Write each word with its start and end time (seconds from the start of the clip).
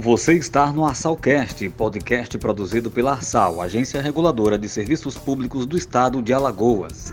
Você 0.00 0.32
está 0.32 0.72
no 0.72 0.86
Arsalcast, 0.86 1.68
podcast 1.76 2.38
produzido 2.38 2.90
pela 2.90 3.10
Arsal, 3.10 3.60
Agência 3.60 4.00
Reguladora 4.00 4.58
de 4.58 4.66
Serviços 4.66 5.18
Públicos 5.18 5.66
do 5.66 5.76
Estado 5.76 6.22
de 6.22 6.32
Alagoas. 6.32 7.12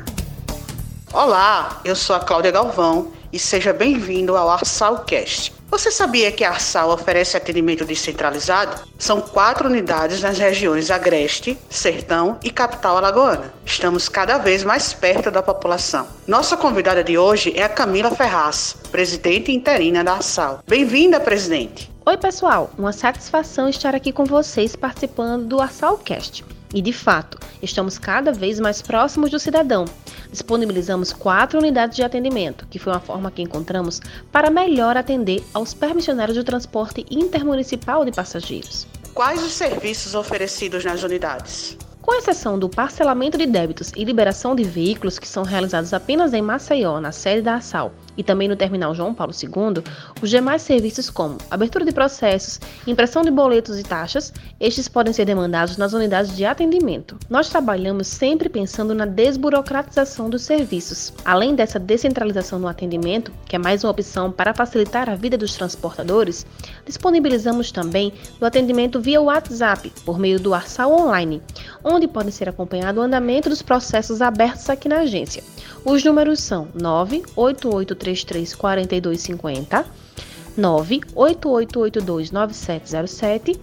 Olá, 1.12 1.82
eu 1.84 1.98
sou 1.98 2.16
a 2.16 2.22
Cláudia 2.22 2.50
Galvão 2.50 3.12
e 3.32 3.38
seja 3.38 3.74
bem-vindo 3.74 4.38
ao 4.38 4.50
Arsalcast. 4.50 5.54
Você 5.70 5.92
sabia 5.92 6.32
que 6.32 6.46
a 6.46 6.52
Arsal 6.52 6.90
oferece 6.92 7.36
atendimento 7.36 7.84
descentralizado? 7.84 8.88
São 8.98 9.20
quatro 9.20 9.68
unidades 9.68 10.22
nas 10.22 10.38
regiões 10.38 10.90
Agreste, 10.90 11.58
Sertão 11.70 12.40
e 12.42 12.50
Capital 12.50 12.96
Alagoana. 12.96 13.54
Estamos 13.66 14.08
cada 14.08 14.38
vez 14.38 14.64
mais 14.64 14.94
perto 14.94 15.30
da 15.30 15.44
população. 15.44 16.08
Nossa 16.26 16.56
convidada 16.56 17.04
de 17.04 17.18
hoje 17.18 17.52
é 17.54 17.64
a 17.64 17.70
Camila 17.70 18.12
Ferraz, 18.12 18.78
presidente 18.90 19.52
interina 19.52 20.06
da 20.06 20.14
Arsal. 20.14 20.64
Bem-vinda, 20.66 21.20
presidente. 21.20 21.97
Oi, 22.08 22.16
pessoal! 22.16 22.72
Uma 22.78 22.94
satisfação 22.94 23.68
estar 23.68 23.94
aqui 23.94 24.14
com 24.14 24.24
vocês 24.24 24.78
participando 24.78 25.46
do 25.46 25.60
Assalcast. 25.60 26.46
E 26.74 26.82
de 26.82 26.94
fato, 26.94 27.38
estamos 27.62 27.98
cada 27.98 28.32
vez 28.32 28.62
mais 28.62 28.82
próximos 28.82 29.30
do 29.30 29.38
cidadão. 29.38 29.84
Disponibilizamos 30.32 31.12
quatro 31.12 31.60
unidades 31.60 31.98
de 31.98 32.04
atendimento, 32.04 32.66
que 32.68 32.80
foi 32.80 32.94
uma 32.94 33.02
forma 33.02 33.30
que 33.30 33.42
encontramos 33.42 34.00
para 34.32 34.50
melhor 34.50 34.96
atender 34.96 35.44
aos 35.54 35.74
permissionários 35.74 36.38
do 36.38 36.46
transporte 36.46 37.06
intermunicipal 37.12 38.06
de 38.06 38.14
passageiros. 38.14 38.88
Quais 39.14 39.44
os 39.44 39.52
serviços 39.52 40.16
oferecidos 40.16 40.86
nas 40.86 41.04
unidades? 41.04 41.78
Com 42.02 42.16
exceção 42.16 42.58
do 42.58 42.70
parcelamento 42.70 43.38
de 43.38 43.46
débitos 43.46 43.92
e 43.98 44.06
liberação 44.06 44.56
de 44.56 44.64
veículos 44.64 45.20
que 45.20 45.28
são 45.28 45.44
realizados 45.44 45.94
apenas 45.94 46.34
em 46.34 46.42
Maceió, 46.42 47.02
na 47.02 47.12
sede 47.12 47.42
da 47.42 47.56
ASAL, 47.56 47.92
e 48.18 48.24
também 48.24 48.48
no 48.48 48.56
terminal 48.56 48.96
João 48.96 49.14
Paulo 49.14 49.32
II, 49.32 49.84
os 50.22 50.30
demais 50.30 50.62
serviços 50.64 51.10
como 51.10 51.38
abertura 51.50 51.86
de 51.86 51.92
processos, 51.92 52.60
impressão 52.86 53.22
de 53.22 53.32
boletos 53.32 53.80
e 53.80 53.84
taxas, 53.84 54.34
estes 54.60 54.88
podem 54.88 55.14
ser 55.14 55.26
demandados 55.26 55.78
nas 55.78 55.94
unidades 55.94 56.36
de 56.36 56.44
atendimento. 56.44 57.18
Nós 57.30 57.50
trabalhamos 57.50 58.08
sempre 58.08 58.50
pensando 58.50 58.96
na 58.96 59.06
desburocratização 59.06 60.30
dos 60.30 60.42
serviços. 60.42 61.14
Além 61.24 61.56
dessa 61.56 61.80
descentralização 61.80 62.58
no 62.58 62.68
atendimento, 62.68 63.32
que 63.46 63.56
é 63.56 63.60
mais 63.60 63.84
uma 63.84 63.92
opção 63.92 64.32
para 64.32 64.54
facilitar 64.54 65.10
a 65.10 65.16
vida 65.16 65.38
dos 65.38 65.56
transportadores, 65.56 66.46
disponibilizamos 66.86 67.72
também 67.72 68.14
o 68.42 68.46
atendimento 68.46 69.00
via 69.00 69.22
WhatsApp, 69.22 69.92
por 70.04 70.18
meio 70.18 70.40
do 70.40 70.54
Arsal 70.54 70.92
Online, 70.92 71.42
onde 71.84 72.08
pode 72.08 72.32
ser 72.32 72.50
acompanhado 72.50 73.00
o 73.00 73.04
andamento 73.04 73.50
dos 73.50 73.62
processos 73.62 74.22
abertos 74.22 74.70
aqui 74.70 74.90
na 74.90 75.00
agência. 75.00 75.44
Os 75.90 76.04
números 76.04 76.42
são 76.42 76.68
98833 76.76 78.54
4250, 78.56 79.86
98882 80.58 82.30
9707 82.30 83.58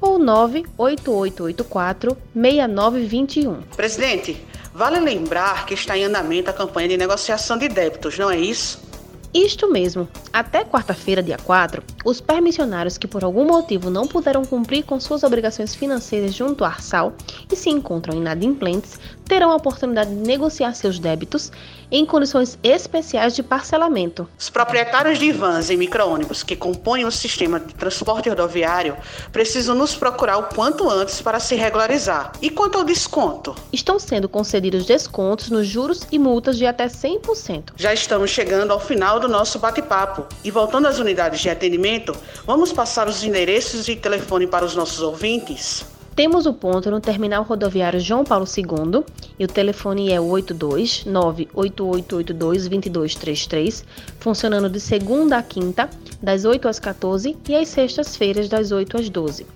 ou 0.00 0.18
98884 0.18 2.16
6921. 2.34 3.62
Presidente, 3.76 4.44
vale 4.74 4.98
lembrar 4.98 5.66
que 5.66 5.74
está 5.74 5.96
em 5.96 6.02
andamento 6.02 6.50
a 6.50 6.52
campanha 6.52 6.88
de 6.88 6.96
negociação 6.96 7.56
de 7.56 7.68
débitos, 7.68 8.18
não 8.18 8.28
é 8.28 8.36
isso? 8.36 8.88
Isto 9.32 9.70
mesmo. 9.70 10.08
Até 10.32 10.64
quarta-feira, 10.64 11.22
dia 11.22 11.36
4, 11.36 11.82
os 12.02 12.18
permissionários 12.18 12.96
que 12.96 13.06
por 13.06 13.22
algum 13.22 13.44
motivo 13.44 13.90
não 13.90 14.08
puderam 14.08 14.42
cumprir 14.42 14.84
com 14.84 14.98
suas 14.98 15.22
obrigações 15.22 15.74
financeiras 15.74 16.34
junto 16.34 16.64
à 16.64 16.68
Arsal 16.68 17.12
e 17.52 17.54
se 17.54 17.68
encontram 17.68 18.16
inadimplentes 18.16 18.98
terão 19.28 19.50
a 19.50 19.56
oportunidade 19.56 20.10
de 20.10 20.16
negociar 20.16 20.74
seus 20.74 20.98
débitos 20.98 21.52
em 21.90 22.04
condições 22.04 22.58
especiais 22.62 23.34
de 23.34 23.42
parcelamento. 23.42 24.28
Os 24.38 24.50
proprietários 24.50 25.18
de 25.18 25.30
vans 25.32 25.70
e 25.70 25.76
micro-ônibus 25.76 26.42
que 26.42 26.56
compõem 26.56 27.04
o 27.04 27.10
sistema 27.10 27.60
de 27.60 27.74
transporte 27.74 28.28
rodoviário 28.28 28.96
precisam 29.32 29.74
nos 29.74 29.94
procurar 29.94 30.38
o 30.38 30.54
quanto 30.54 30.88
antes 30.88 31.20
para 31.20 31.40
se 31.40 31.54
regularizar. 31.54 32.32
E 32.40 32.50
quanto 32.50 32.78
ao 32.78 32.84
desconto? 32.84 33.54
Estão 33.72 33.98
sendo 33.98 34.28
concedidos 34.28 34.86
descontos 34.86 35.50
nos 35.50 35.66
juros 35.66 36.06
e 36.10 36.18
multas 36.18 36.56
de 36.56 36.66
até 36.66 36.86
100%. 36.86 37.72
Já 37.76 37.92
estamos 37.92 38.30
chegando 38.30 38.72
ao 38.72 38.80
final 38.80 39.20
do 39.20 39.28
nosso 39.28 39.58
bate-papo 39.58 40.26
e 40.44 40.50
voltando 40.50 40.88
às 40.88 40.98
unidades 40.98 41.40
de 41.40 41.50
atendimento, 41.50 42.16
vamos 42.46 42.72
passar 42.72 43.08
os 43.08 43.22
endereços 43.22 43.88
e 43.88 43.96
telefone 43.96 44.46
para 44.46 44.64
os 44.64 44.74
nossos 44.74 45.00
ouvintes? 45.00 45.97
Temos 46.18 46.44
o 46.46 46.52
ponto 46.52 46.90
no 46.90 47.00
terminal 47.00 47.44
rodoviário 47.44 48.00
João 48.00 48.24
Paulo 48.24 48.44
II 48.44 49.04
e 49.38 49.44
o 49.44 49.46
telefone 49.46 50.10
é 50.10 50.20
82 50.20 51.04
2233, 51.04 53.84
funcionando 54.18 54.68
de 54.68 54.80
segunda 54.80 55.38
a 55.38 55.42
quinta, 55.44 55.88
das 56.20 56.44
8 56.44 56.66
às 56.66 56.80
14 56.80 57.36
e 57.48 57.54
às 57.54 57.68
sextas-feiras, 57.68 58.48
das 58.48 58.72
8 58.72 58.96
às 58.96 59.08
12. 59.08 59.46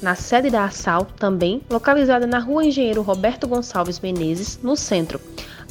Na 0.00 0.14
sede 0.14 0.48
da 0.48 0.64
ASAL, 0.64 1.06
também 1.18 1.60
localizada 1.68 2.26
na 2.26 2.38
rua 2.38 2.64
Engenheiro 2.64 3.02
Roberto 3.02 3.46
Gonçalves 3.46 4.00
Menezes, 4.00 4.58
no 4.62 4.74
centro 4.74 5.20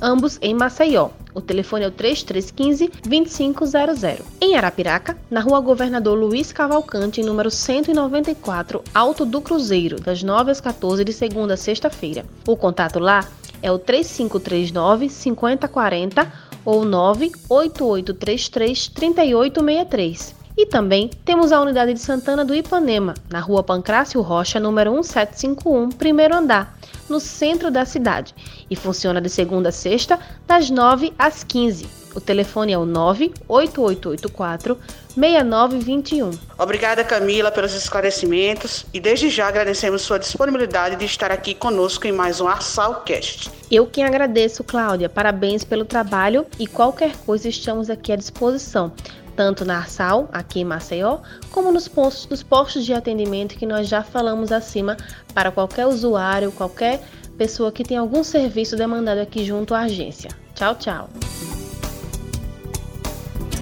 ambos 0.05 0.37
em 0.39 0.53
Maceió. 0.53 1.09
O 1.33 1.41
telefone 1.41 1.83
é 1.83 1.87
o 1.87 1.91
3315-2500. 1.91 4.21
Em 4.39 4.55
Arapiraca, 4.55 5.17
na 5.29 5.41
rua 5.41 5.59
Governador 5.59 6.17
Luiz 6.17 6.53
Cavalcante, 6.53 7.21
número 7.23 7.49
194, 7.49 8.83
Alto 8.93 9.25
do 9.25 9.41
Cruzeiro, 9.41 9.99
das 9.99 10.21
9 10.21 10.51
às 10.51 10.61
14 10.61 11.03
de 11.03 11.11
segunda 11.11 11.55
a 11.55 11.57
sexta-feira. 11.57 12.23
O 12.47 12.55
contato 12.55 12.99
lá 12.99 13.27
é 13.61 13.71
o 13.71 13.79
3539 13.79 15.09
5040 15.09 16.31
ou 16.63 16.85
98833 16.85 18.87
3863. 18.89 20.44
E 20.57 20.65
também 20.65 21.09
temos 21.25 21.51
a 21.51 21.59
unidade 21.59 21.93
de 21.93 21.99
Santana 21.99 22.45
do 22.45 22.55
Ipanema, 22.55 23.13
na 23.29 23.41
rua 23.41 23.61
Pancrácio 23.61 24.21
Rocha, 24.21 24.57
número 24.57 24.91
1751, 24.93 25.89
primeiro 25.89 26.33
andar, 26.33 26.77
no 27.09 27.19
centro 27.19 27.69
da 27.69 27.83
cidade, 27.83 28.33
e 28.69 28.75
funciona 28.75 29.19
de 29.19 29.29
segunda 29.29 29.67
a 29.67 29.71
sexta, 29.73 30.17
das 30.47 30.69
9 30.69 31.11
às 31.19 31.43
15. 31.43 32.05
O 32.15 32.21
telefone 32.21 32.71
é 32.71 32.77
o 32.77 32.85
98884 32.85 34.79
6921. 35.17 36.31
Obrigada, 36.57 37.03
Camila, 37.03 37.51
pelos 37.51 37.73
esclarecimentos 37.73 38.85
e 38.93 39.01
desde 39.01 39.29
já 39.29 39.49
agradecemos 39.49 40.03
sua 40.03 40.17
disponibilidade 40.17 40.95
de 40.95 41.03
estar 41.03 41.31
aqui 41.31 41.53
conosco 41.53 42.07
em 42.07 42.13
mais 42.13 42.39
um 42.39 42.47
Arsalcast. 42.47 43.51
Eu 43.69 43.85
quem 43.85 44.05
agradeço, 44.05 44.63
Cláudia. 44.63 45.09
Parabéns 45.09 45.65
pelo 45.65 45.83
trabalho 45.83 46.45
e 46.57 46.65
qualquer 46.65 47.17
coisa 47.25 47.49
estamos 47.49 47.89
aqui 47.89 48.13
à 48.13 48.15
disposição 48.15 48.93
tanto 49.35 49.65
na 49.65 49.77
Arsal, 49.77 50.29
aqui 50.31 50.61
em 50.61 50.65
Maceió, 50.65 51.19
como 51.51 51.71
nos 51.71 51.87
postos, 51.87 52.29
nos 52.29 52.43
postos 52.43 52.85
de 52.85 52.93
atendimento 52.93 53.55
que 53.55 53.65
nós 53.65 53.87
já 53.87 54.03
falamos 54.03 54.51
acima 54.51 54.97
para 55.33 55.51
qualquer 55.51 55.85
usuário, 55.85 56.51
qualquer 56.51 57.01
pessoa 57.37 57.71
que 57.71 57.83
tem 57.83 57.97
algum 57.97 58.23
serviço 58.23 58.75
demandado 58.75 59.19
aqui 59.19 59.43
junto 59.43 59.73
à 59.73 59.81
agência. 59.81 60.29
Tchau, 60.53 60.75
tchau. 60.75 61.09